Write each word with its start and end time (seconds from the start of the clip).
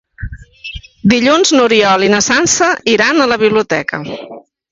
Dilluns 1.13 1.51
n'Oriol 1.57 2.07
i 2.07 2.09
na 2.15 2.23
Sança 2.29 2.71
iran 2.97 3.21
a 3.21 3.27
la 3.35 3.37
biblioteca. 3.43 4.01